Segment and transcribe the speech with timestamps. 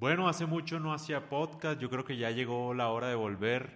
[0.00, 3.70] Bueno, hace mucho no hacía podcast, yo creo que ya llegó la hora de volver.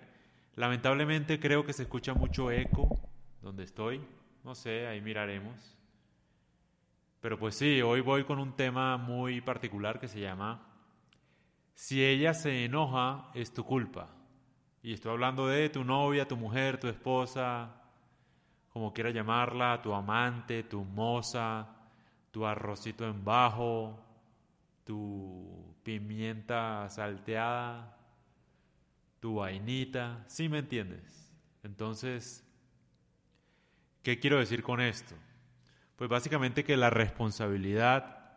[0.55, 2.89] Lamentablemente creo que se escucha mucho eco
[3.43, 4.01] donde estoy,
[4.43, 5.77] no sé, ahí miraremos.
[7.21, 10.67] Pero pues sí, hoy voy con un tema muy particular que se llama
[11.75, 14.09] Si ella se enoja, es tu culpa.
[14.83, 17.83] Y estoy hablando de tu novia, tu mujer, tu esposa,
[18.71, 21.69] como quieras llamarla, tu amante, tu moza,
[22.31, 23.99] tu arrocito en bajo,
[24.85, 27.97] tu pimienta salteada,
[29.21, 31.33] tu vainita, ¿sí me entiendes?
[31.63, 32.43] Entonces,
[34.03, 35.15] ¿qué quiero decir con esto?
[35.97, 38.35] Pues básicamente que la responsabilidad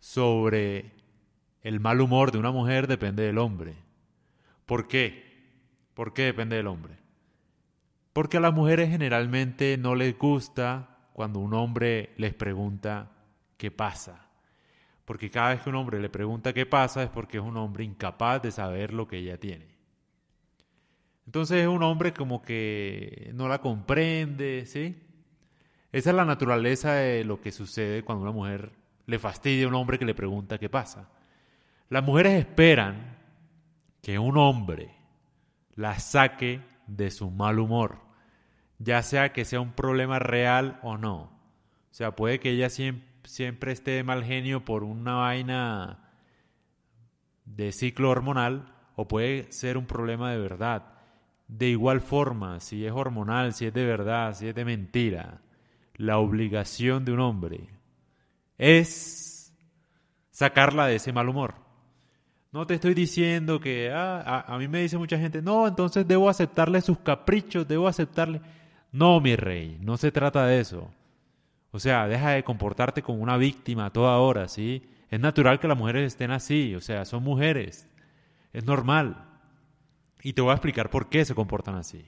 [0.00, 0.92] sobre
[1.62, 3.76] el mal humor de una mujer depende del hombre.
[4.66, 5.32] ¿Por qué?
[5.94, 6.96] ¿Por qué depende del hombre?
[8.12, 13.12] Porque a las mujeres generalmente no les gusta cuando un hombre les pregunta
[13.56, 14.31] qué pasa
[15.12, 17.84] porque cada vez que un hombre le pregunta qué pasa es porque es un hombre
[17.84, 19.68] incapaz de saber lo que ella tiene.
[21.26, 25.02] Entonces es un hombre como que no la comprende, ¿sí?
[25.92, 28.72] Esa es la naturaleza de lo que sucede cuando una mujer
[29.04, 31.10] le fastidia a un hombre que le pregunta qué pasa.
[31.90, 33.18] Las mujeres esperan
[34.00, 34.94] que un hombre
[35.74, 37.98] la saque de su mal humor,
[38.78, 41.24] ya sea que sea un problema real o no.
[41.24, 41.30] O
[41.90, 45.98] sea, puede que ella siempre siempre esté mal genio por una vaina
[47.44, 50.94] de ciclo hormonal o puede ser un problema de verdad.
[51.48, 55.40] De igual forma, si es hormonal, si es de verdad, si es de mentira,
[55.96, 57.68] la obligación de un hombre
[58.58, 59.52] es
[60.30, 61.54] sacarla de ese mal humor.
[62.52, 66.06] No te estoy diciendo que ah, a, a, mí me dice mucha gente, no, entonces
[66.06, 68.40] debo aceptarle sus caprichos, debo aceptarle.
[68.92, 70.90] No, mi rey, no se trata de eso.
[71.72, 74.88] O sea, deja de comportarte como una víctima a toda hora, ¿sí?
[75.08, 77.88] Es natural que las mujeres estén así, o sea, son mujeres.
[78.52, 79.24] Es normal.
[80.22, 82.06] Y te voy a explicar por qué se comportan así.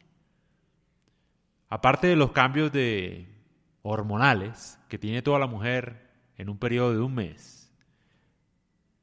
[1.71, 2.71] Aparte de los cambios
[3.83, 7.73] hormonales que tiene toda la mujer en un periodo de un mes,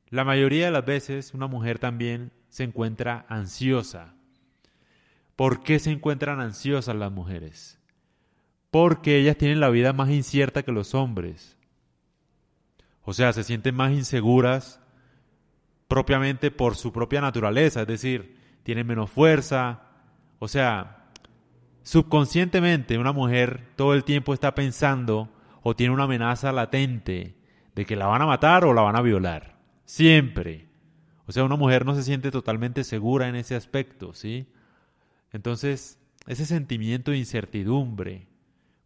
[0.09, 4.13] la mayoría de las veces una mujer también se encuentra ansiosa.
[5.36, 7.81] ¿Por qué se encuentran ansiosas las mujeres?
[8.72, 11.58] Porque ellas tienen la vida más incierta que los hombres.
[13.04, 14.80] O sea, se sienten más inseguras
[15.88, 19.81] propiamente por su propia naturaleza, es decir, tienen menos fuerza.
[20.40, 21.10] O sea,
[21.84, 25.30] subconscientemente una mujer todo el tiempo está pensando
[25.64, 27.36] o tiene una amenaza latente
[27.76, 29.58] de que la van a matar o la van a violar.
[29.84, 30.70] Siempre.
[31.26, 34.48] O sea, una mujer no se siente totalmente segura en ese aspecto, ¿sí?
[35.34, 38.28] Entonces, ese sentimiento de incertidumbre,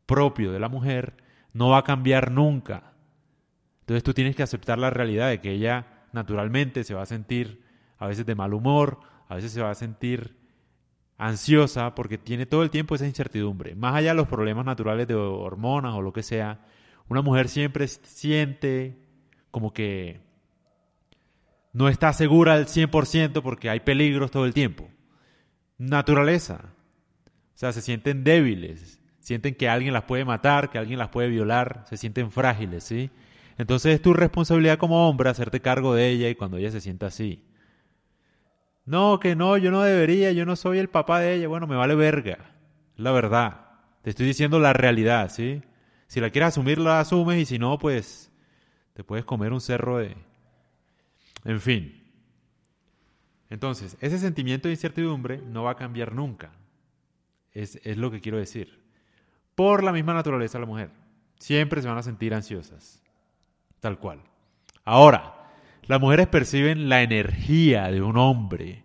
[0.05, 1.17] propio de la mujer
[1.53, 2.93] no va a cambiar nunca.
[3.81, 7.61] Entonces tú tienes que aceptar la realidad de que ella naturalmente se va a sentir
[7.97, 10.35] a veces de mal humor, a veces se va a sentir
[11.17, 13.75] ansiosa porque tiene todo el tiempo esa incertidumbre.
[13.75, 16.65] Más allá de los problemas naturales de hormonas o lo que sea,
[17.07, 18.97] una mujer siempre siente
[19.51, 20.21] como que
[21.71, 24.89] no está segura al 100% porque hay peligros todo el tiempo.
[25.77, 26.73] Naturaleza.
[27.53, 31.29] O sea, se sienten débiles, sienten que alguien las puede matar, que alguien las puede
[31.29, 33.09] violar, se sienten frágiles, ¿sí?
[33.57, 37.07] Entonces es tu responsabilidad como hombre hacerte cargo de ella y cuando ella se sienta
[37.07, 37.43] así.
[38.85, 41.47] No, que no, yo no debería, yo no soy el papá de ella.
[41.47, 42.37] Bueno, me vale verga.
[42.97, 43.65] La verdad.
[44.03, 45.63] Te estoy diciendo la realidad, ¿sí?
[46.05, 48.31] Si la quieres asumir, la asumes y si no, pues
[48.93, 50.15] te puedes comer un cerro de...
[51.45, 52.03] En fin.
[53.49, 56.51] Entonces, ese sentimiento de incertidumbre no va a cambiar nunca.
[57.53, 58.85] Es, es lo que quiero decir
[59.55, 60.91] por la misma naturaleza la mujer.
[61.39, 63.01] Siempre se van a sentir ansiosas.
[63.79, 64.21] Tal cual.
[64.83, 65.35] Ahora,
[65.83, 68.83] las mujeres perciben la energía de un hombre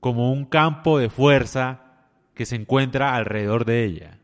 [0.00, 1.80] como un campo de fuerza
[2.34, 4.18] que se encuentra alrededor de ella.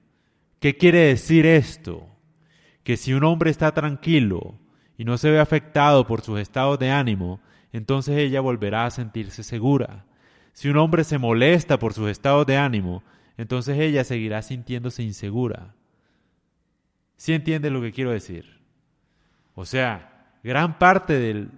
[0.60, 2.08] ¿Qué quiere decir esto?
[2.84, 4.58] Que si un hombre está tranquilo
[4.96, 7.40] y no se ve afectado por sus estados de ánimo,
[7.72, 10.04] entonces ella volverá a sentirse segura.
[10.52, 13.02] Si un hombre se molesta por sus estados de ánimo,
[13.36, 15.74] entonces ella seguirá sintiéndose insegura.
[17.22, 18.58] ¿Sí entiendes lo que quiero decir?
[19.54, 21.52] O sea, gran parte del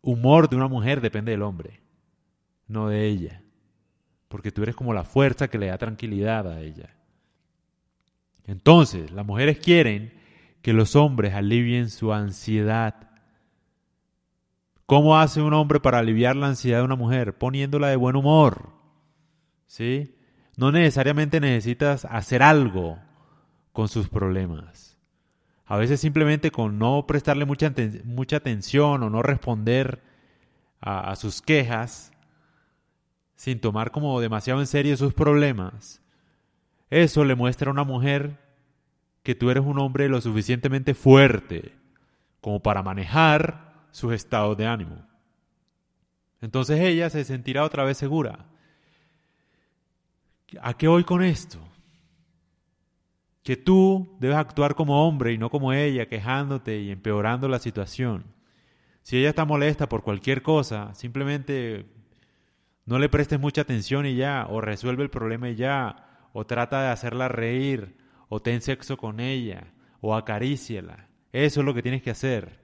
[0.00, 1.80] humor de una mujer depende del hombre,
[2.68, 3.42] no de ella.
[4.28, 6.94] Porque tú eres como la fuerza que le da tranquilidad a ella.
[8.44, 10.12] Entonces, las mujeres quieren
[10.62, 13.10] que los hombres alivien su ansiedad.
[14.86, 17.36] ¿Cómo hace un hombre para aliviar la ansiedad de una mujer?
[17.36, 18.70] Poniéndola de buen humor.
[19.66, 20.16] ¿Sí?
[20.56, 23.00] No necesariamente necesitas hacer algo
[23.72, 24.98] con sus problemas.
[25.66, 27.72] A veces simplemente con no prestarle mucha,
[28.04, 30.02] mucha atención o no responder
[30.80, 32.12] a, a sus quejas
[33.36, 36.02] sin tomar como demasiado en serio sus problemas,
[36.90, 38.36] eso le muestra a una mujer
[39.22, 41.74] que tú eres un hombre lo suficientemente fuerte
[42.40, 45.06] como para manejar sus estados de ánimo.
[46.40, 48.46] Entonces ella se sentirá otra vez segura.
[50.60, 51.58] ¿A qué voy con esto?
[53.42, 58.24] Que tú debes actuar como hombre y no como ella, quejándote y empeorando la situación.
[59.02, 61.86] Si ella está molesta por cualquier cosa, simplemente
[62.84, 66.82] no le prestes mucha atención y ya, o resuelve el problema y ya, o trata
[66.82, 67.96] de hacerla reír,
[68.28, 71.08] o ten sexo con ella, o acaríciela.
[71.32, 72.60] Eso es lo que tienes que hacer.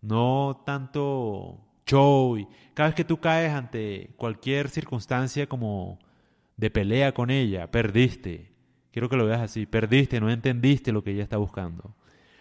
[0.00, 2.48] No tanto show.
[2.74, 5.98] Cada vez que tú caes ante cualquier circunstancia como
[6.56, 8.51] de pelea con ella, perdiste.
[8.92, 11.94] Quiero que lo veas así, perdiste, no entendiste lo que ella está buscando.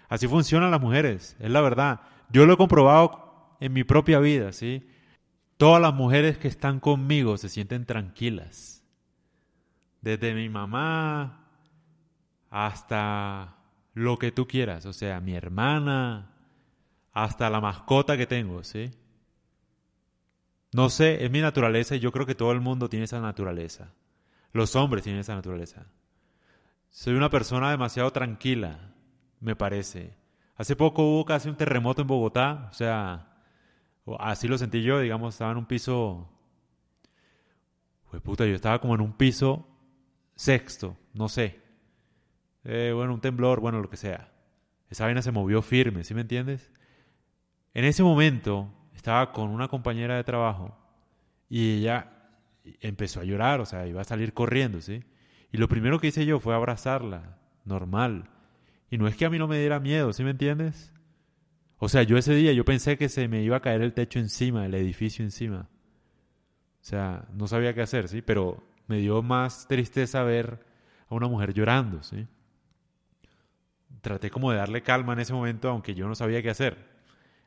[0.10, 2.02] Así funcionan las mujeres, es la verdad.
[2.30, 4.86] Yo lo he comprobado en mi propia vida, ¿sí?
[5.56, 8.84] Todas las mujeres que están conmigo se sienten tranquilas.
[10.02, 11.48] Desde mi mamá
[12.50, 13.56] hasta
[13.94, 16.34] lo que tú quieras, o sea, mi hermana,
[17.14, 18.92] hasta la mascota que tengo, ¿sí?
[20.74, 23.94] No sé, es mi naturaleza y yo creo que todo el mundo tiene esa naturaleza.
[24.52, 25.86] Los hombres tienen esa naturaleza.
[26.92, 28.94] Soy una persona demasiado tranquila,
[29.40, 30.14] me parece.
[30.58, 33.34] Hace poco hubo casi un terremoto en Bogotá, o sea,
[34.20, 36.30] así lo sentí yo, digamos, estaba en un piso...
[38.10, 39.66] Pues puta, yo estaba como en un piso
[40.36, 41.62] sexto, no sé.
[42.66, 44.30] Eh, bueno, un temblor, bueno, lo que sea.
[44.90, 46.74] Esa vaina se movió firme, ¿sí me entiendes?
[47.74, 50.78] En ese momento estaba con una compañera de trabajo
[51.48, 52.12] y ella
[52.82, 55.06] empezó a llorar, o sea, iba a salir corriendo, ¿sí?
[55.52, 58.30] Y lo primero que hice yo fue abrazarla, normal.
[58.90, 60.94] Y no es que a mí no me diera miedo, ¿sí me entiendes?
[61.78, 64.20] O sea, yo ese día yo pensé que se me iba a caer el techo
[64.20, 65.68] encima, el edificio encima.
[66.82, 68.22] O sea, no sabía qué hacer, ¿sí?
[68.22, 70.66] Pero me dio más tristeza ver
[71.10, 72.28] a una mujer llorando, ¿sí?
[74.02, 76.78] Traté como de darle calma en ese momento, aunque yo no sabía qué hacer.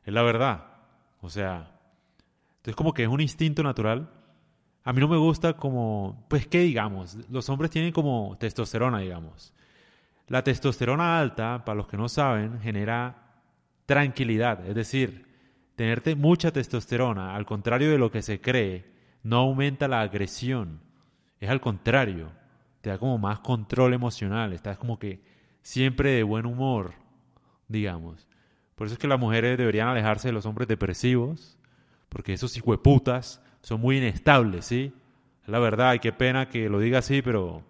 [0.03, 0.65] Es la verdad.
[1.21, 1.71] O sea,
[2.57, 4.09] entonces como que es un instinto natural.
[4.85, 9.51] A mí no me gusta como, pues qué digamos, los hombres tienen como testosterona, digamos.
[10.27, 13.41] La testosterona alta, para los que no saben, genera
[13.87, 15.25] tranquilidad, es decir,
[15.75, 18.85] tenerte mucha testosterona, al contrario de lo que se cree,
[19.23, 20.81] no aumenta la agresión,
[21.39, 22.31] es al contrario,
[22.81, 25.23] te da como más control emocional, estás como que
[25.63, 26.93] siempre de buen humor,
[27.67, 28.27] digamos.
[28.75, 31.57] Por eso es que las mujeres deberían alejarse de los hombres depresivos,
[32.07, 34.93] porque esos hijueputas son muy inestables, ¿sí?
[35.47, 37.63] La verdad, y qué pena que lo diga así, pero.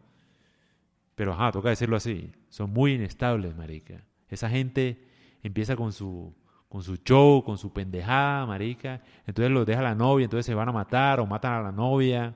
[1.16, 2.34] Pero ajá, toca decirlo así.
[2.50, 4.04] Son muy inestables, marica.
[4.28, 5.08] Esa gente
[5.42, 6.36] empieza con su,
[6.68, 9.04] con su show, con su pendejada, marica.
[9.26, 12.36] Entonces los deja la novia, entonces se van a matar o matan a la novia.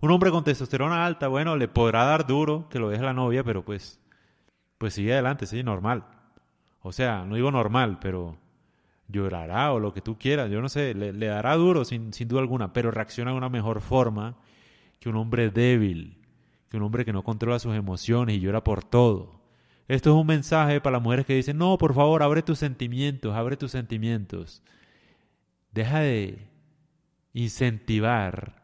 [0.00, 3.44] Un hombre con testosterona alta, bueno, le podrá dar duro que lo deje la novia,
[3.44, 4.00] pero pues,
[4.78, 6.06] pues sigue adelante, sí, normal.
[6.80, 8.36] O sea, no digo normal, pero
[9.12, 12.40] llorará o lo que tú quieras, yo no sé, le, dará duro sin, sin, duda
[12.40, 14.36] alguna, pero reacciona de una mejor forma
[14.98, 16.18] que un hombre débil,
[16.68, 19.40] que un hombre que no controla sus emociones y llora por todo.
[19.88, 23.34] Esto es un mensaje para las mujeres que dicen, no, por favor, abre tus sentimientos,
[23.34, 24.62] abre tus sentimientos.
[25.72, 26.38] Deja de
[27.32, 28.62] incentivar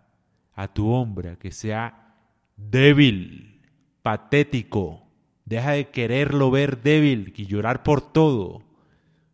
[0.55, 2.17] a tu hombre a que sea
[2.57, 3.61] débil,
[4.03, 5.09] patético,
[5.49, 8.63] Deja de quererlo ver débil y llorar por todo.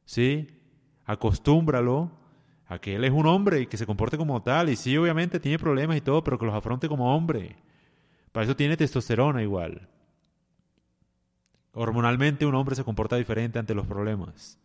[0.04, 0.46] ¿Sí?
[1.04, 2.10] Acostúmbralo
[2.66, 4.68] a que él es un hombre y que se comporte como tal.
[4.68, 7.56] Y sí, obviamente tiene problemas y todo, pero que los afronte como hombre.
[8.32, 9.88] Para eso tiene testosterona igual.
[11.72, 14.58] Hormonalmente un hombre se comporta diferente ante los problemas.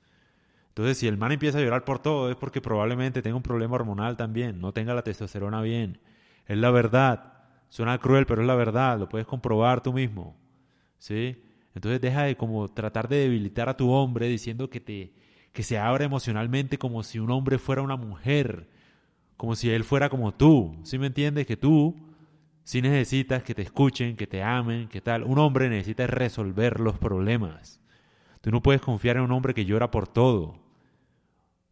[0.70, 3.76] Entonces, si el man empieza a llorar por todo, es porque probablemente tenga un problema
[3.76, 6.00] hormonal también, no tenga la testosterona bien.
[6.46, 7.34] Es la verdad.
[7.70, 10.36] Suena cruel, pero es la verdad, lo puedes comprobar tú mismo.
[11.00, 11.42] ¿sí?
[11.74, 15.14] Entonces deja de como tratar de debilitar a tu hombre diciendo que te
[15.52, 18.70] que se abra emocionalmente como si un hombre fuera una mujer,
[19.38, 21.48] como si él fuera como tú, ¿sí me entiendes?
[21.48, 21.96] Que tú
[22.64, 25.24] sí necesitas que te escuchen, que te amen, que tal.
[25.24, 27.80] Un hombre necesita resolver los problemas.
[28.42, 30.60] Tú no puedes confiar en un hombre que llora por todo.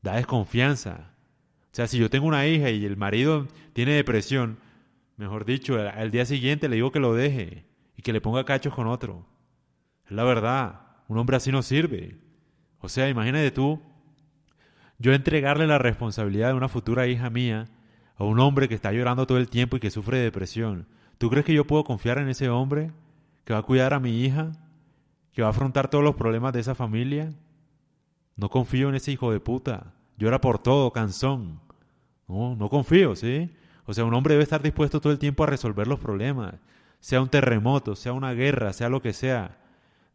[0.01, 1.11] Da desconfianza.
[1.71, 4.57] O sea, si yo tengo una hija y el marido tiene depresión,
[5.17, 7.65] mejor dicho, al día siguiente le digo que lo deje
[7.95, 9.25] y que le ponga cachos con otro.
[10.05, 12.17] Es la verdad, un hombre así no sirve.
[12.87, 13.81] O sea, imagínate tú,
[14.97, 17.67] yo entregarle la responsabilidad de una futura hija mía
[18.15, 20.87] a un hombre que está llorando todo el tiempo y que sufre de depresión.
[21.17, 22.93] ¿Tú crees que yo puedo confiar en ese hombre
[23.43, 24.53] que va a cuidar a mi hija,
[25.33, 27.33] que va a afrontar todos los problemas de esa familia?
[28.37, 29.93] No confío en ese hijo de puta.
[30.17, 31.59] Llora por todo, canzón.
[32.25, 33.53] No, no confío, ¿sí?
[33.85, 36.53] O sea, un hombre debe estar dispuesto todo el tiempo a resolver los problemas,
[37.01, 39.57] sea un terremoto, sea una guerra, sea lo que sea.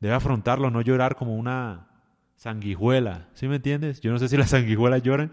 [0.00, 1.91] Debe afrontarlo, no llorar como una
[2.42, 4.00] sanguijuela, ¿sí me entiendes?
[4.00, 5.30] Yo no sé si las sanguijuelas lloran,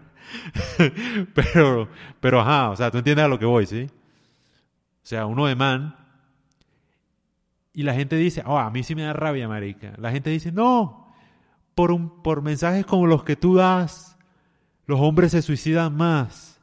[1.34, 1.88] pero,
[2.20, 3.88] pero ajá, o sea, tú entiendes a lo que voy, ¿sí?
[5.02, 5.96] O sea, uno de man,
[7.74, 9.92] y la gente dice, oh, a mí sí me da rabia, marica.
[9.98, 11.12] La gente dice, no,
[11.74, 14.16] por, un, por mensajes como los que tú das,
[14.86, 16.60] los hombres se suicidan más.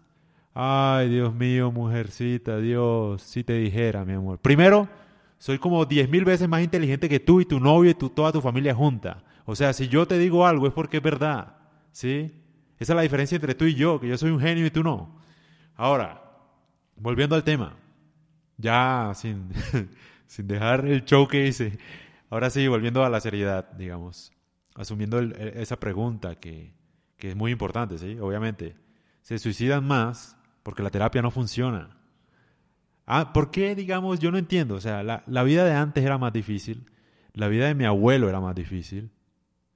[0.53, 4.39] Ay, Dios mío, mujercita, Dios, si te dijera, mi amor.
[4.39, 4.87] Primero,
[5.39, 8.31] soy como diez mil veces más inteligente que tú y tu novio y tu, toda
[8.31, 9.25] tu familia junta.
[9.49, 11.55] O sea, si yo te digo algo es porque es verdad,
[11.93, 12.33] ¿sí?
[12.77, 14.83] Esa es la diferencia entre tú y yo, que yo soy un genio y tú
[14.83, 15.21] no.
[15.77, 16.21] Ahora,
[16.97, 17.77] volviendo al tema,
[18.57, 19.49] ya sin,
[20.27, 21.79] sin dejar el show que hice,
[22.29, 24.33] ahora sí, volviendo a la seriedad, digamos,
[24.75, 26.73] asumiendo esa pregunta que,
[27.15, 28.19] que es muy importante, ¿sí?
[28.19, 28.75] Obviamente,
[29.21, 31.95] se suicidan más porque la terapia no funciona.
[33.05, 34.75] Ah, ¿por qué, digamos, yo no entiendo?
[34.75, 36.91] O sea, la, la vida de antes era más difícil,
[37.31, 39.09] la vida de mi abuelo era más difícil,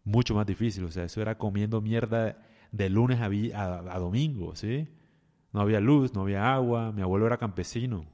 [0.04, 2.38] mucho más difícil, o sea, eso era comiendo mierda
[2.72, 4.88] de lunes a, a, domingo, ¿sí?
[5.54, 8.06] No había luz, no había agua, mi abuelo era campesino.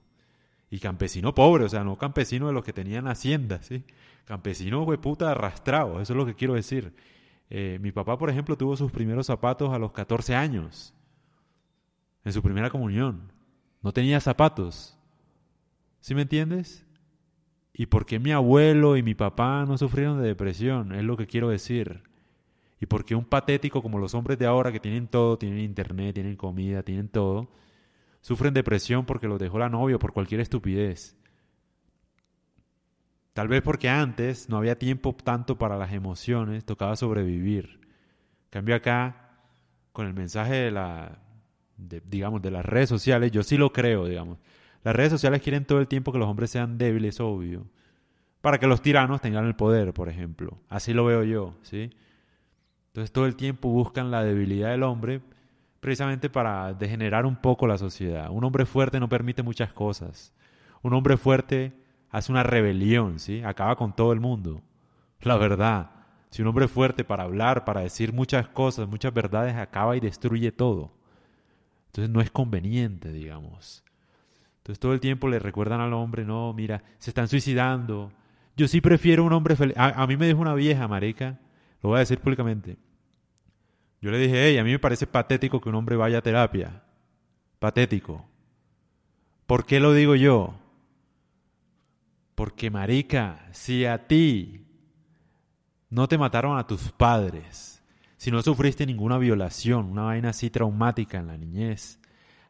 [0.70, 3.84] Y campesino pobre, o sea, no campesino de los que tenían haciendas, ¿sí?
[4.26, 6.94] Campesino, güey, puta, arrastrado, eso es lo que quiero decir.
[7.50, 10.94] Eh, mi papá, por ejemplo, tuvo sus primeros zapatos a los 14 años,
[12.26, 13.32] en su primera comunión.
[13.82, 14.98] No tenía zapatos.
[16.02, 16.87] ¿Sí me entiendes?
[17.80, 20.94] ¿Y por qué mi abuelo y mi papá no sufrieron de depresión?
[20.94, 22.02] Es lo que quiero decir.
[22.82, 26.16] ¿Y por qué un patético como los hombres de ahora que tienen todo, tienen internet,
[26.16, 27.52] tienen comida, tienen todo,
[28.22, 31.16] sufren depresión porque los dejó la novia por cualquier estupidez?
[33.34, 37.80] Tal vez porque antes no había tiempo tanto para las emociones, tocaba sobrevivir.
[38.50, 39.38] cambio acá,
[39.92, 41.20] con el mensaje de la,
[41.78, 44.40] digamos, de las redes sociales, yo sí lo creo, digamos.
[44.84, 47.66] Las redes sociales quieren todo el tiempo que los hombres sean débiles, obvio,
[48.42, 50.58] para que los tiranos tengan el poder, por ejemplo.
[50.70, 51.92] Así lo veo yo, ¿sí?
[52.88, 55.22] Entonces todo el tiempo buscan la debilidad del hombre
[55.80, 58.30] precisamente para degenerar un poco la sociedad.
[58.32, 60.34] Un hombre fuerte no permite muchas cosas.
[60.82, 61.74] Un hombre fuerte
[62.10, 63.44] hace una rebelión, ¿sí?
[63.44, 64.62] Acaba con todo el mundo.
[65.22, 65.92] La verdad.
[66.30, 70.52] Si un hombre fuerte para hablar, para decir muchas cosas, muchas verdades, acaba y destruye
[70.52, 70.92] todo.
[71.88, 73.84] Entonces no es conveniente, digamos.
[74.68, 78.12] Entonces todo el tiempo le recuerdan al hombre, no, mira, se están suicidando.
[78.58, 79.74] Yo sí prefiero un hombre feliz.
[79.78, 81.40] A, mí me dijo una vieja, marica,
[81.82, 82.76] lo voy a decir públicamente.
[84.02, 86.84] Yo le dije, hey, a mí me parece patético que un hombre vaya a terapia.
[87.60, 88.26] Patético.
[89.46, 90.60] ¿Por qué lo digo yo?
[92.36, 94.66] Porque, marica, si a ti
[95.90, 97.82] no te mataron a tus padres,
[98.18, 102.02] si no sufriste ninguna violación, una vaina así traumática en la niñez,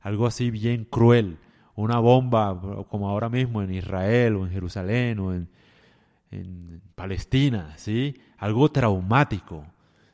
[0.01, 1.37] algo así bien cruel,
[1.77, 5.47] una bomba como ahora mismo en Israel o en Jerusalén o en,
[6.95, 8.15] Palestina, ¿sí?
[8.37, 9.65] Algo traumático.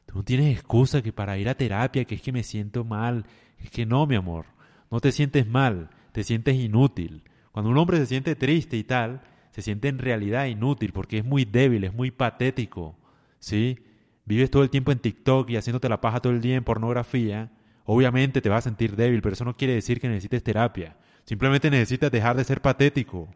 [0.06, 3.26] Tú no tienes excusa que para ir a terapia, que es que me siento mal.
[3.58, 4.46] Es que no, mi amor.
[4.92, 7.24] No te sientes mal, te sientes inútil.
[7.52, 11.26] Cuando un hombre se siente triste y tal, se siente en realidad inútil porque es
[11.26, 12.96] muy débil, es muy patético,
[13.40, 13.80] ¿sí?
[14.26, 17.52] Vives todo el tiempo en TikTok y haciéndote la paja todo el día en pornografía,
[17.86, 20.98] obviamente te vas a sentir débil, pero eso no quiere decir que necesites terapia.
[21.26, 23.30] Simplemente necesitas dejar de ser patético,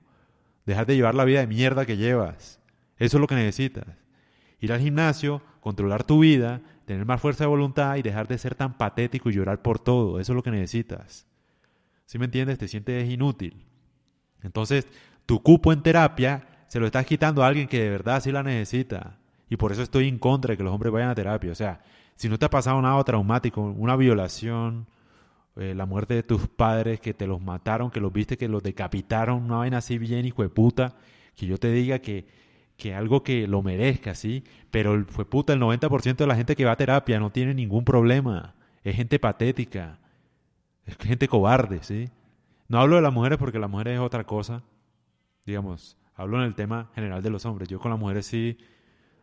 [0.65, 2.59] dejar de llevar la vida de mierda que llevas.
[2.97, 3.85] Eso es lo que necesitas.
[4.59, 8.55] Ir al gimnasio, controlar tu vida, tener más fuerza de voluntad y dejar de ser
[8.55, 10.19] tan patético y llorar por todo.
[10.19, 11.27] Eso es lo que necesitas.
[12.05, 12.57] ¿Sí me entiendes?
[12.57, 13.65] Te sientes inútil.
[14.41, 14.87] Entonces,
[15.25, 18.43] tu cupo en terapia se lo estás quitando a alguien que de verdad sí la
[18.43, 19.17] necesita.
[19.49, 21.51] Y por eso estoy en contra de que los hombres vayan a terapia.
[21.51, 21.81] O sea,
[22.15, 24.87] si no te ha pasado nada traumático, una violación,
[25.59, 28.63] eh, la muerte de tus padres, que te los mataron, que los viste, que los
[28.63, 30.95] decapitaron, una vaina así bien hijo de puta,
[31.35, 32.25] que yo te diga que,
[32.77, 34.43] que algo que lo merezca, ¿sí?
[34.71, 37.53] Pero el fue puta, el 90% de la gente que va a terapia no tiene
[37.53, 38.55] ningún problema.
[38.83, 39.99] Es gente patética.
[40.85, 42.09] Es gente cobarde, ¿sí?
[42.69, 44.63] No hablo de las mujeres porque las mujeres es otra cosa
[45.47, 47.69] digamos, hablo en el tema general de los hombres.
[47.69, 48.57] Yo con las mujeres sí,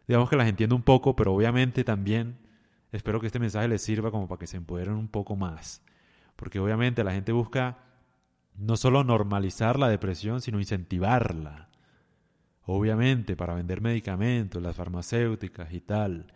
[0.08, 2.38] digamos que las entiendo un poco, pero obviamente también
[2.90, 5.82] espero que este mensaje les sirva como para que se empoderen un poco más.
[6.36, 7.78] Porque obviamente la gente busca
[8.56, 11.68] no solo normalizar la depresión, sino incentivarla.
[12.66, 16.32] Obviamente, para vender medicamentos, las farmacéuticas y tal.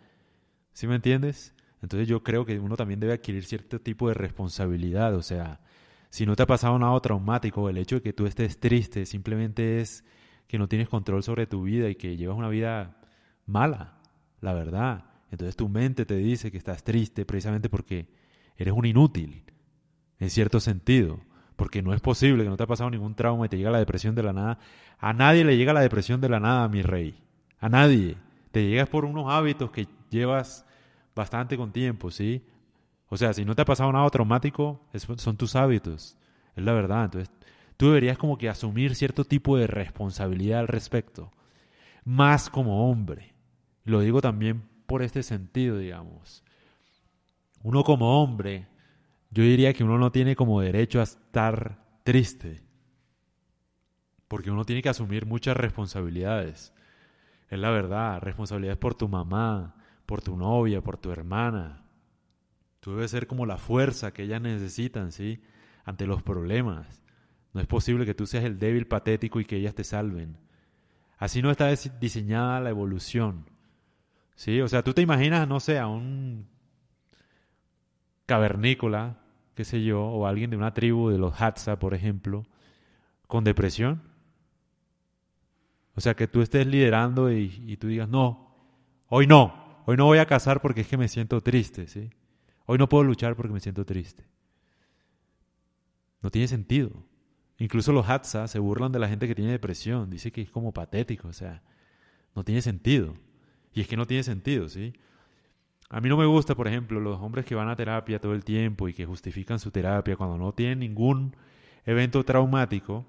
[0.73, 1.55] ¿Sí me entiendes?
[1.81, 5.61] Entonces yo creo que uno también debe adquirir cierto tipo de responsabilidad, o sea,
[6.09, 9.79] si no te ha pasado nada traumático, el hecho de que tú estés triste simplemente
[9.79, 10.03] es
[10.47, 12.99] que no tienes control sobre tu vida y que llevas una vida
[13.45, 13.99] mala,
[14.41, 15.05] la verdad.
[15.31, 18.07] Entonces tu mente te dice que estás triste precisamente porque
[18.57, 19.43] eres un inútil.
[20.19, 21.19] En cierto sentido,
[21.55, 23.79] porque no es posible que no te ha pasado ningún trauma y te llega la
[23.79, 24.59] depresión de la nada.
[24.99, 27.21] A nadie le llega la depresión de la nada, mi rey.
[27.59, 28.17] A nadie.
[28.51, 30.65] Te llegas por unos hábitos que llevas
[31.15, 32.43] bastante con tiempo, ¿sí?
[33.09, 34.81] O sea, si no te ha pasado nada traumático,
[35.17, 36.17] son tus hábitos.
[36.55, 37.05] Es la verdad.
[37.05, 37.31] Entonces,
[37.77, 41.31] tú deberías como que asumir cierto tipo de responsabilidad al respecto.
[42.05, 43.33] Más como hombre.
[43.83, 46.43] Lo digo también por este sentido, digamos.
[47.61, 48.67] Uno como hombre,
[49.31, 52.63] yo diría que uno no tiene como derecho a estar triste.
[54.27, 56.73] Porque uno tiene que asumir muchas responsabilidades.
[57.49, 61.83] Es la verdad, responsabilidades por tu mamá, por tu novia, por tu hermana.
[62.79, 65.41] Tú debes ser como la fuerza que ellas necesitan, ¿sí?
[65.83, 67.03] Ante los problemas.
[67.53, 70.37] No es posible que tú seas el débil patético y que ellas te salven.
[71.17, 71.67] Así no está
[71.99, 73.49] diseñada la evolución.
[74.35, 74.61] ¿Sí?
[74.61, 76.47] O sea, tú te imaginas, no sé, a un
[78.29, 79.17] cavernícola,
[79.55, 82.45] qué sé yo, o alguien de una tribu de los Hatsa, por ejemplo,
[83.25, 84.03] con depresión.
[85.95, 88.55] O sea, que tú estés liderando y, tú digas, no,
[89.07, 92.11] hoy no, hoy no voy a casar porque es que me siento triste, ¿sí?
[92.67, 94.23] Hoy no puedo luchar porque me siento triste.
[96.21, 96.91] No tiene sentido.
[97.57, 100.11] Incluso los Hatsa se burlan de la gente que tiene depresión.
[100.11, 101.29] Dice que es como patético.
[101.29, 101.63] O sea,
[102.35, 103.15] no tiene sentido.
[103.73, 104.93] Y es que no tiene sentido, ¿sí?
[105.89, 108.43] A mí no me gusta, por ejemplo, los hombres que van a terapia todo el
[108.43, 111.35] tiempo y que justifican su terapia cuando no tienen ningún
[111.83, 113.05] evento traumático.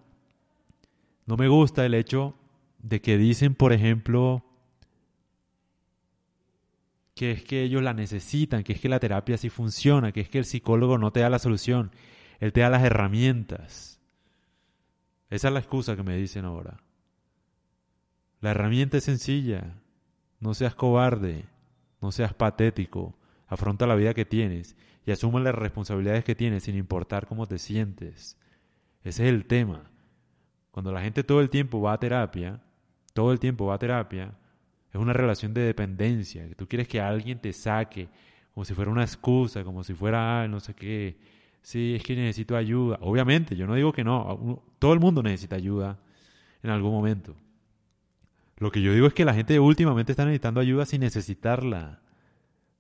[1.27, 2.35] No me gusta el hecho
[2.79, 4.43] de que dicen, por ejemplo,
[7.15, 10.31] que es que ellos la necesitan, que es que la terapia sí funciona, que es
[10.31, 11.91] que el psicólogo no te da la solución,
[12.39, 14.01] él te da las herramientas.
[15.29, 16.81] Esa es la excusa que me dicen ahora.
[18.41, 19.77] La herramienta es sencilla.
[20.41, 21.45] No seas cobarde,
[22.01, 23.17] no seas patético.
[23.47, 27.59] Afronta la vida que tienes y asume las responsabilidades que tienes sin importar cómo te
[27.59, 28.39] sientes.
[29.03, 29.91] Ese es el tema.
[30.71, 32.63] Cuando la gente todo el tiempo va a terapia,
[33.13, 34.35] todo el tiempo va a terapia,
[34.93, 38.09] es una relación de dependencia, tú quieres que alguien te saque
[38.55, 41.17] como si fuera una excusa, como si fuera no sé qué,
[41.63, 42.99] sí, es que necesito ayuda.
[43.01, 45.99] Obviamente, yo no digo que no, todo el mundo necesita ayuda
[46.63, 47.35] en algún momento.
[48.61, 52.03] Lo que yo digo es que la gente últimamente está necesitando ayuda sin necesitarla,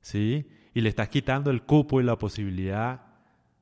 [0.00, 0.46] ¿sí?
[0.72, 3.02] Y le estás quitando el cupo y la posibilidad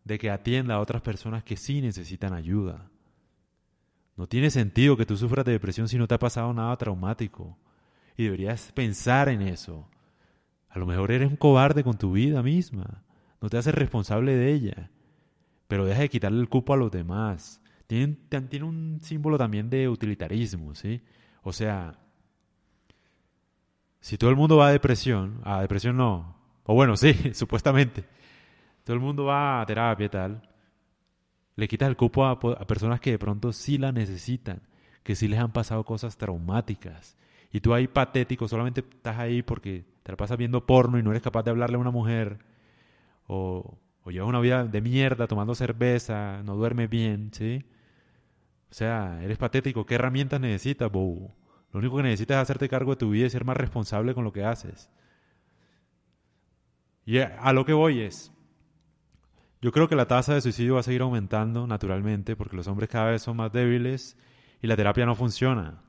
[0.05, 2.91] de que atienda a otras personas que sí necesitan ayuda.
[4.17, 7.57] No tiene sentido que tú sufras de depresión si no te ha pasado nada traumático.
[8.19, 9.89] Y deberías pensar en eso.
[10.69, 13.05] A lo mejor eres un cobarde con tu vida misma.
[13.41, 14.91] No te haces responsable de ella
[15.69, 17.61] pero deja de quitarle el cupo a los demás.
[17.87, 18.17] Tiene,
[18.49, 21.03] tiene un símbolo también de utilitarismo, ¿sí?
[21.43, 21.99] O sea,
[24.01, 28.05] si todo el mundo va a depresión, a depresión no, o bueno, sí, supuestamente,
[28.85, 30.49] todo el mundo va a terapia y tal,
[31.57, 34.63] le quitas el cupo a, personas que de pronto sí la necesitan,
[35.03, 37.17] que sí les han pasado cosas traumáticas.
[37.51, 41.11] Y tú ahí patético, solamente estás ahí porque te la pasas viendo porno y no
[41.11, 42.39] eres capaz de hablarle a una mujer,
[43.27, 47.65] o, o llevas una vida de mierda tomando cerveza, no duermes bien, ¿sí?
[48.71, 49.87] O sea, eres patético.
[49.87, 51.35] ¿Qué herramientas necesitas, bobo?
[51.73, 54.25] Lo único que necesitas es hacerte cargo de tu vida y ser más responsable con
[54.25, 54.91] lo que haces.
[57.05, 58.33] Y a lo que voy es,
[59.61, 62.89] yo creo que la tasa de suicidio va a seguir aumentando naturalmente porque los hombres
[62.89, 64.17] cada vez son más débiles
[64.63, 65.83] y la terapia no funciona.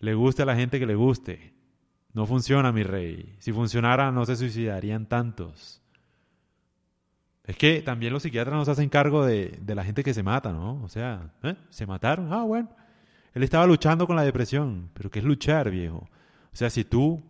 [0.00, 1.54] Le gusta a la gente que le guste.
[2.12, 3.36] No funciona, mi rey.
[3.38, 5.80] Si funcionara, no se suicidarían tantos.
[7.44, 10.82] Es que también los psiquiatras nos hacen cargo de, la gente que se mata, ¿no?
[10.82, 11.56] O sea, ¿eh?
[11.70, 12.68] se mataron, ah, bueno.
[13.34, 16.08] Él estaba luchando con la depresión, pero ¿qué es luchar, viejo?
[16.52, 17.22] O sea, si tú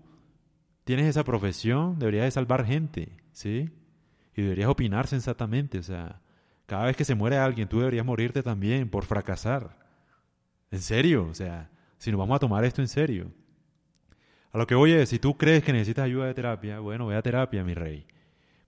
[0.84, 3.70] tienes esa profesión, deberías de salvar gente, ¿sí?
[4.34, 6.20] Y deberías opinar sensatamente, o sea,
[6.66, 9.76] cada vez que se muere alguien, tú deberías morirte también por fracasar.
[10.70, 13.30] En serio, o sea, si nos vamos a tomar esto en serio.
[14.52, 17.16] A lo que voy es, si tú crees que necesitas ayuda de terapia, bueno, ve
[17.16, 18.06] a terapia, mi rey.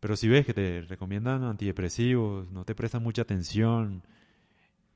[0.00, 4.02] Pero si ves que te recomiendan antidepresivos, no te prestan mucha atención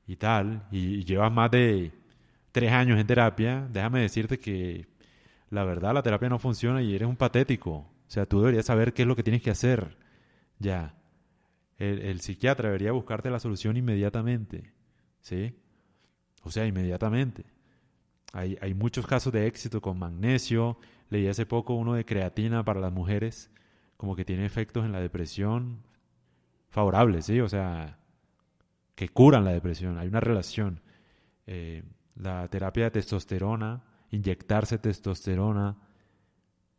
[0.05, 1.91] y tal, y, llevas más de
[2.59, 4.85] tres años en terapia, déjame decirte que
[5.49, 7.71] la verdad la terapia no funciona y eres un patético.
[7.71, 9.97] O sea, tú deberías saber qué es lo que tienes que hacer.
[10.57, 10.93] Ya.
[11.77, 14.73] El, el psiquiatra debería buscarte la solución inmediatamente.
[15.21, 15.55] ¿Sí?
[16.43, 17.45] O sea, inmediatamente.
[18.33, 20.77] Hay, hay muchos casos de éxito con magnesio.
[21.09, 23.51] Leí hace poco uno de creatina para las mujeres
[23.95, 25.81] como que tiene efectos en la depresión
[26.71, 27.39] favorables, ¿sí?
[27.39, 27.99] O sea,
[28.95, 29.97] que curan la depresión.
[29.97, 30.81] Hay una relación.
[31.47, 31.83] Eh,
[32.15, 35.77] la terapia de testosterona, inyectarse testosterona,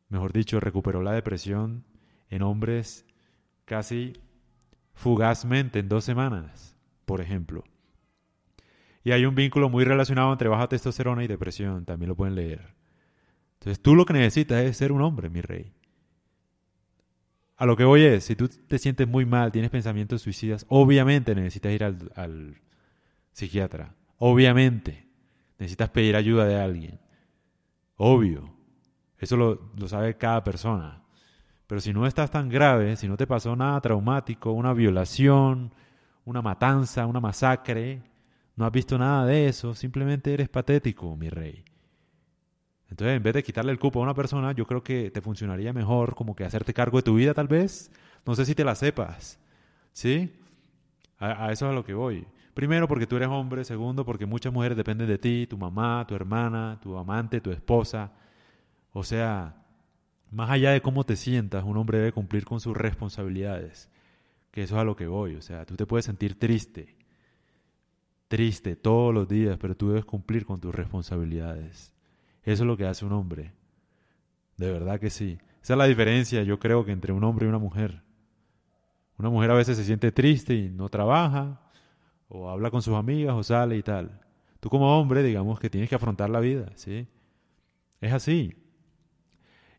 [0.09, 1.85] mejor dicho, recuperó la depresión
[2.29, 3.07] en hombres
[3.64, 4.14] casi
[4.95, 7.64] fugazmente en dos semanas, por ejemplo.
[9.03, 12.75] Y hay un vínculo muy relacionado entre baja testosterona y depresión, también lo pueden leer.
[13.55, 15.73] Entonces tú lo que necesitas es ser un hombre, mi rey.
[17.61, 21.35] A lo que voy es, si tú te sientes muy mal, tienes pensamientos suicidas, obviamente
[21.35, 22.57] necesitas ir al,
[23.33, 23.95] psiquiatra.
[24.16, 25.10] Obviamente.
[25.61, 26.99] Necesitas pedir ayuda de alguien.
[27.96, 28.53] Obvio.
[29.18, 31.05] Eso lo, lo sabe cada persona.
[31.68, 35.73] Pero si no estás tan grave, si no te pasó nada traumático, una violación,
[36.25, 38.03] una matanza, una masacre,
[38.57, 41.64] no has visto nada de eso, simplemente eres patético, mi rey.
[42.88, 45.73] Entonces, en vez de quitarle el cupo a una persona, yo creo que te funcionaría
[45.73, 47.92] mejor como que hacerte cargo de tu vida, tal vez.
[48.27, 49.38] No sé si te la sepas.
[49.92, 50.33] ¿Sí?
[51.18, 52.27] A, eso es a lo que voy.
[52.55, 53.65] Primero, porque tú eres hombre.
[53.65, 58.13] Segundo, porque muchas mujeres dependen de ti, tu mamá, tu hermana, tu amante, tu esposa.
[58.93, 59.57] O sea,
[60.31, 63.91] más allá de cómo te sientas, un hombre debe cumplir con sus responsabilidades.
[64.51, 65.37] Que eso es a lo que voy.
[65.37, 66.97] O sea, tú te puedes sentir triste.
[68.29, 71.95] Triste todos los días, pero tú debes cumplir con tus responsabilidades.
[72.43, 73.53] Eso es lo que hace un hombre.
[74.57, 75.39] De verdad que sí.
[75.63, 78.03] Esa es la diferencia, yo creo, que entre un hombre y una mujer.
[79.19, 81.60] Una mujer a veces se siente triste y no trabaja,
[82.31, 84.21] o habla con sus amigas, o sale y tal.
[84.61, 87.07] Tú como hombre, digamos que tienes que afrontar la vida, ¿sí?
[88.01, 88.55] Es así.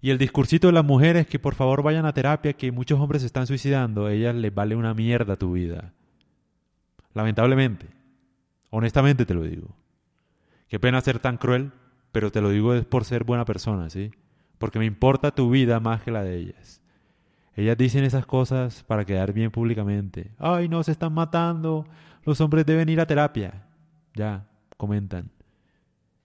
[0.02, 3.22] Y el discursito de las mujeres que por favor vayan a terapia, que muchos hombres
[3.22, 5.94] se están suicidando, ellas les vale una mierda tu vida.
[7.14, 7.88] Lamentablemente.
[8.70, 9.76] Honestamente te lo digo.
[10.68, 11.72] Qué pena ser tan cruel,
[12.12, 14.12] pero te lo digo es por ser buena persona, ¿sí?
[14.58, 16.82] Porque me importa tu vida más que la de ellas.
[17.56, 20.32] Ellas dicen esas cosas para quedar bien públicamente.
[20.40, 21.86] Ay, no, se están matando.
[22.24, 23.66] Los hombres deben ir a terapia.
[24.14, 25.32] Ya, comentan.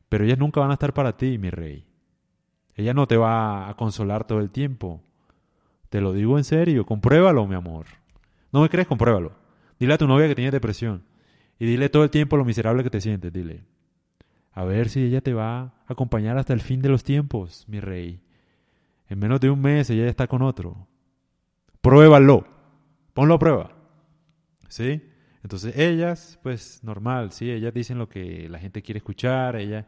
[0.09, 1.85] Pero ellas nunca van a estar para ti, mi rey.
[2.75, 5.03] Ella no te va a consolar todo el tiempo.
[5.89, 7.87] Te lo digo en serio, compruébalo, mi amor.
[8.53, 8.87] ¿No me crees?
[8.87, 9.33] Compruébalo.
[9.79, 11.05] Dile a tu novia que tiene depresión.
[11.59, 13.33] Y dile todo el tiempo lo miserable que te sientes.
[13.33, 13.65] Dile,
[14.53, 17.81] a ver si ella te va a acompañar hasta el fin de los tiempos, mi
[17.81, 18.21] rey.
[19.09, 20.87] En menos de un mes ella está con otro.
[21.81, 22.47] Pruébalo.
[23.15, 23.71] Ponlo a prueba.
[24.69, 25.03] ¿Sí?
[25.47, 27.53] Entonces ellas, pues normal, ¿sí?
[27.53, 29.55] Ellas dicen lo que la gente quiere escuchar.
[29.55, 29.87] Ellas,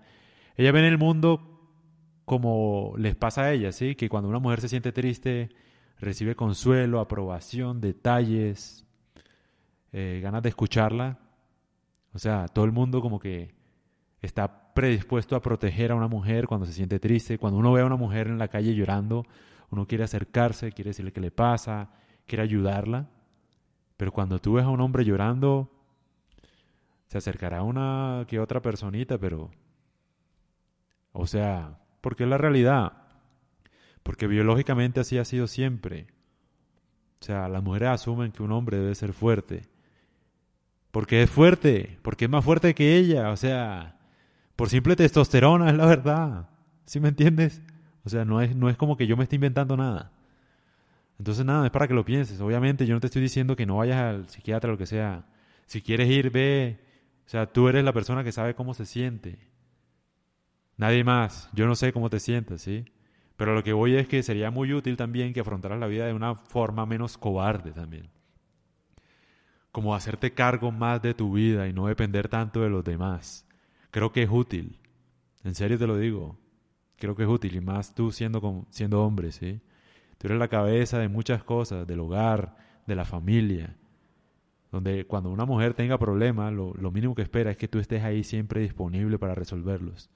[0.57, 1.73] ella ven el mundo
[2.25, 3.97] como les pasa a ellas, ¿sí?
[3.97, 5.49] Que cuando una mujer se siente triste,
[5.99, 8.87] recibe consuelo, aprobación, detalles,
[9.91, 11.19] eh, ganas de escucharla.
[12.13, 13.53] O sea, todo el mundo como que
[14.23, 17.37] está predispuesto a proteger a una mujer cuando se siente triste.
[17.37, 19.27] Cuando uno ve a una mujer en la calle llorando,
[19.71, 21.91] uno quiere acercarse, quiere decirle qué le pasa,
[22.27, 23.09] quiere ayudarla.
[23.99, 25.71] Pero cuando tú ves a un hombre llorando,
[27.09, 29.51] se acercará una que otra personita, pero...
[31.13, 32.93] O sea, porque es la realidad.
[34.05, 36.07] Porque biológicamente así ha sido siempre.
[37.21, 39.67] O sea, las mujeres asumen que un hombre debe ser fuerte.
[40.93, 43.31] Porque es fuerte, porque es más fuerte que ella.
[43.31, 43.99] O sea,
[44.55, 46.51] por simple testosterona, es la verdad.
[46.87, 47.63] ¿Sí me entiendes?
[48.05, 50.13] O sea, no es, no es como que yo me esté inventando nada.
[51.19, 52.41] Entonces, nada, es para que lo pienses.
[52.41, 55.27] Obviamente, yo no te estoy diciendo que no vayas al psiquiatra o lo que sea.
[55.67, 56.79] Si quieres ir, ve.
[57.27, 59.39] O sea, tú eres la persona que sabe cómo se siente.
[60.77, 61.51] Nadie más.
[61.53, 62.85] Yo no sé cómo te sientes, ¿sí?
[63.37, 66.13] Pero lo que voy es que sería muy útil también que afrontaras la vida de
[66.13, 68.11] una forma menos cobarde también.
[69.73, 73.49] Como hacerte cargo más de tu vida y no depender tanto de los demás
[73.91, 74.79] creo que es útil.
[75.45, 76.39] En serio te lo digo.
[76.97, 77.57] Creo que es útil.
[77.57, 79.61] Y más tú siendo, siendo hombre, ¿sí?
[80.19, 83.77] Tú eres la cabeza de muchas cosas, del hogar, de la familia.
[84.73, 88.25] Donde cuando una mujer tenga problemas, lo, mínimo que espera es que tú estés ahí
[88.25, 90.11] siempre disponible para resolverlos.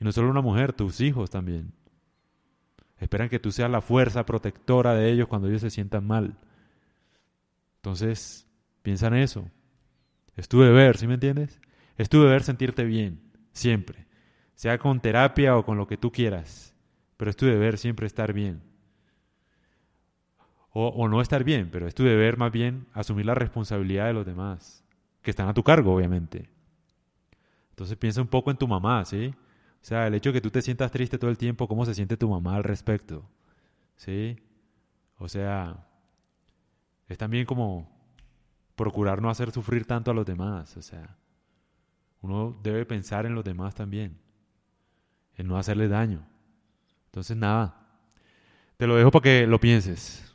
[0.00, 1.72] Y no solo una mujer, tus hijos también.
[2.98, 6.36] Esperan que tú seas la fuerza protectora de ellos cuando ellos se sientan mal.
[7.76, 8.48] Entonces,
[8.82, 9.48] piensa en eso.
[10.36, 11.60] Es tu deber, ¿sí me entiendes?
[11.96, 13.20] Es tu deber sentirte bien,
[13.52, 14.06] siempre.
[14.54, 16.74] Sea con terapia o con lo que tú quieras.
[17.16, 18.67] Pero es tu deber siempre estar bien.
[20.80, 24.24] O, no estar bien, pero es tu deber más bien asumir la responsabilidad de los
[24.24, 24.84] demás,
[25.22, 26.48] que están a tu cargo, obviamente.
[27.70, 29.34] Entonces piensa un poco en tu mamá, ¿sí?
[29.82, 31.94] O sea, el hecho de que tú te sientas triste todo el tiempo, ¿cómo se
[31.94, 33.28] siente tu mamá al respecto?
[33.96, 34.38] ¿Sí?
[35.16, 35.84] O sea,
[37.08, 37.90] es también como
[38.76, 41.16] procurar no hacer sufrir tanto a los demás, o sea,
[42.20, 44.16] uno debe pensar en los demás también,
[45.34, 46.24] en no hacerle daño.
[47.06, 47.84] Entonces, nada,
[48.76, 50.27] te lo dejo para que lo pienses.